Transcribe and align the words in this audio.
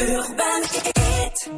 Urban 0.00 0.93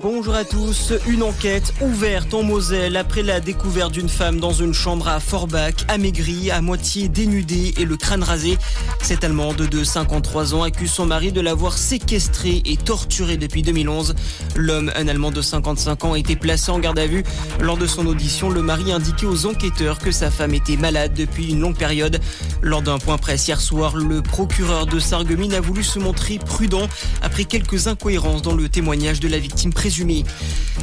Bonjour 0.08 0.36
à 0.36 0.44
tous. 0.44 0.92
Une 1.08 1.24
enquête 1.24 1.74
ouverte 1.80 2.32
en 2.32 2.44
Moselle 2.44 2.96
après 2.96 3.24
la 3.24 3.40
découverte 3.40 3.90
d'une 3.90 4.08
femme 4.08 4.38
dans 4.38 4.52
une 4.52 4.72
chambre 4.72 5.08
à 5.08 5.18
Forbach, 5.18 5.74
amaigrie, 5.88 6.52
à 6.52 6.60
moitié 6.60 7.08
dénudée 7.08 7.74
et 7.76 7.84
le 7.84 7.96
crâne 7.96 8.22
rasé. 8.22 8.56
Cette 9.02 9.24
Allemande 9.24 9.56
de 9.56 9.82
53 9.82 10.54
ans 10.54 10.62
accuse 10.62 10.92
son 10.92 11.06
mari 11.06 11.32
de 11.32 11.40
l'avoir 11.40 11.76
séquestrée 11.76 12.62
et 12.64 12.76
torturée 12.76 13.36
depuis 13.36 13.62
2011. 13.62 14.14
L'homme, 14.54 14.92
un 14.94 15.08
Allemand 15.08 15.32
de 15.32 15.42
55 15.42 16.04
ans, 16.04 16.12
a 16.12 16.20
été 16.20 16.36
placé 16.36 16.70
en 16.70 16.78
garde 16.78 17.00
à 17.00 17.08
vue. 17.08 17.24
Lors 17.60 17.76
de 17.76 17.88
son 17.88 18.06
audition, 18.06 18.48
le 18.48 18.62
mari 18.62 18.92
indiquait 18.92 19.26
aux 19.26 19.46
enquêteurs 19.46 19.98
que 19.98 20.12
sa 20.12 20.30
femme 20.30 20.54
était 20.54 20.76
malade 20.76 21.14
depuis 21.14 21.50
une 21.50 21.58
longue 21.58 21.76
période. 21.76 22.20
Lors 22.62 22.82
d'un 22.82 22.98
point 22.98 23.18
presse 23.18 23.48
hier 23.48 23.60
soir, 23.60 23.96
le 23.96 24.22
procureur 24.22 24.86
de 24.86 25.00
Sarreguemines 25.00 25.54
a 25.54 25.60
voulu 25.60 25.82
se 25.82 25.98
montrer 25.98 26.38
prudent 26.38 26.86
après 27.22 27.44
quelques 27.44 27.88
incohérences 27.88 28.42
dans 28.42 28.54
le 28.54 28.68
témoignage 28.68 29.18
de 29.18 29.26
la 29.26 29.40
victime 29.40 29.72
présumée. 29.72 29.95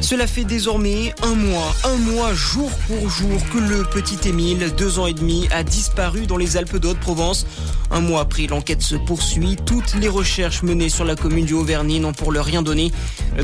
Cela 0.02 0.26
fait 0.26 0.44
désormais 0.44 1.14
un 1.22 1.36
mois, 1.36 1.76
un 1.84 1.98
mois 1.98 2.34
jour 2.34 2.72
pour 2.88 3.10
jour 3.10 3.38
que 3.52 3.60
le 3.60 3.84
petit 3.84 4.28
Émile, 4.28 4.74
deux 4.76 4.98
ans 4.98 5.06
et 5.06 5.14
demi, 5.14 5.48
a 5.52 5.64
disparu 5.64 6.26
dans 6.26 6.38
les 6.38 6.58
Alpes 6.58 6.78
d'Haute-Provence. 6.78 7.46
Un 7.92 8.02
mois 8.02 8.22
après, 8.22 8.48
l'enquête 8.48 8.82
se 8.82 8.96
poursuit. 8.96 9.56
Toutes 9.66 9.94
les 9.96 10.08
recherches 10.08 10.64
menées 10.64 10.90
sur 10.90 11.06
la 11.06 11.16
commune 11.16 11.46
du 11.46 11.54
Haut-Verny 11.54 12.00
n'ont 12.00 12.14
pour 12.14 12.32
leur 12.32 12.46
rien 12.46 12.64
donné. 12.64 12.92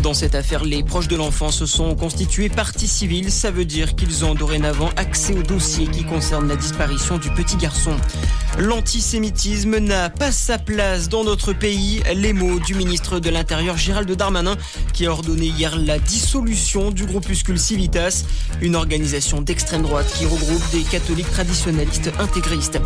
Dans 0.02 0.16
cette 0.16 0.34
affaire, 0.34 0.64
les 0.64 0.84
proches 0.84 1.08
de 1.08 1.16
l'enfant 1.16 1.52
se 1.52 1.68
sont 1.68 1.96
constitués 1.96 2.50
partie 2.50 2.88
civile. 2.88 3.32
Ça 3.32 3.52
veut 3.52 3.66
dire 3.66 3.96
qu'ils 3.96 4.26
ont 4.26 4.34
dorénavant 4.34 4.90
accès 4.96 5.34
au 5.34 5.44
dossier 5.44 5.88
qui 5.88 6.04
concerne 6.04 6.48
la 6.48 6.56
disparition 6.56 7.18
du 7.20 7.30
petit 7.30 7.58
garçon. 7.58 7.96
L'antisémitisme 8.58 9.78
n'a 9.78 10.10
pas 10.10 10.32
sa 10.32 10.58
place 10.58 11.08
dans 11.08 11.24
notre 11.24 11.54
pays. 11.54 12.02
Les 12.14 12.34
mots 12.34 12.60
du 12.60 12.74
ministre 12.74 13.20
de 13.20 13.30
l'Intérieur 13.30 13.78
Gérald 13.78 14.12
Darmanin 14.12 14.58
qui 14.94 15.06
a 15.06 15.12
ordonné 15.12 15.46
hier 15.46 15.78
la 15.78 16.00
dissolution 16.00 16.92
du 16.92 17.06
groupuscule 17.06 17.60
Civitas, 17.60 18.26
une 18.62 18.76
organisation 18.76 19.42
d'extrême 19.42 19.84
droite 19.84 20.12
qui 20.18 20.26
regroupe 20.26 20.64
des 20.72 20.82
catholiques 20.82 21.32
traditionnalistes 21.32 22.12
intégristes. 22.20 22.80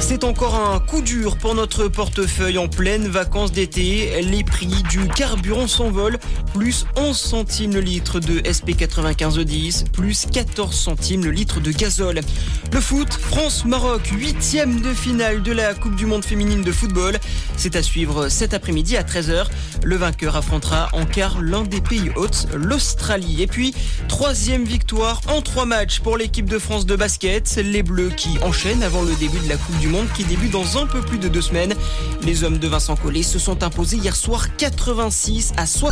C'est 0.00 0.24
encore 0.24 0.54
un 0.54 0.78
coup 0.80 1.00
dur 1.00 1.36
pour 1.36 1.54
notre 1.54 1.88
portefeuille 1.88 2.58
en 2.58 2.68
pleine 2.68 3.08
vacances 3.08 3.52
d'été. 3.52 4.22
Les 4.22 4.44
prix 4.44 4.82
du 4.90 5.06
carburant 5.08 5.66
s'envolent, 5.66 6.18
plus 6.54 6.86
11 6.96 7.16
centimes 7.16 7.74
le 7.74 7.80
litre 7.80 8.20
de 8.20 8.40
SP9510, 8.40 9.90
plus 9.90 10.26
14 10.32 10.74
centimes 10.74 11.24
le 11.24 11.30
litre 11.30 11.60
de 11.60 11.70
gazole. 11.72 12.20
Le 12.72 12.80
foot, 12.80 13.12
France-Maroc, 13.12 14.06
huitième 14.08 14.80
de 14.88 14.94
finale 14.94 15.42
de 15.42 15.52
la 15.52 15.74
Coupe 15.74 15.96
du 15.96 16.06
Monde 16.06 16.24
féminine 16.24 16.62
de 16.62 16.72
football. 16.72 17.18
C'est 17.56 17.76
à 17.76 17.82
suivre 17.82 18.28
cet 18.30 18.54
après-midi 18.54 18.96
à 18.96 19.02
13h. 19.02 19.46
Le 19.84 19.96
vainqueur 19.96 20.34
affrontera 20.34 20.88
en 20.92 21.04
quart 21.04 21.42
l'un 21.42 21.62
des 21.64 21.82
pays 21.82 22.10
hôtes, 22.16 22.46
l'Australie. 22.54 23.42
Et 23.42 23.46
puis, 23.46 23.74
troisième 24.08 24.64
victoire 24.64 25.20
en 25.28 25.42
trois 25.42 25.66
matchs 25.66 26.00
pour 26.00 26.16
l'équipe 26.16 26.48
de 26.48 26.58
France 26.58 26.86
de 26.86 26.96
basket. 26.96 27.60
Les 27.62 27.82
Bleus 27.82 28.12
qui 28.16 28.38
enchaînent 28.42 28.82
avant 28.82 29.02
le 29.02 29.14
début 29.16 29.38
de 29.40 29.48
la 29.48 29.56
Coupe 29.56 29.78
du 29.78 29.88
Monde 29.88 30.06
qui 30.16 30.24
débute 30.24 30.52
dans 30.52 30.78
un 30.78 30.86
peu 30.86 31.02
plus 31.02 31.18
de 31.18 31.28
deux 31.28 31.42
semaines. 31.42 31.74
Les 32.22 32.44
hommes 32.44 32.58
de 32.58 32.68
Vincent 32.68 32.96
Collet 32.96 33.22
se 33.22 33.38
sont 33.38 33.62
imposés 33.62 33.98
hier 33.98 34.16
soir 34.16 34.56
86 34.56 35.52
à 35.58 35.66
60. 35.66 35.86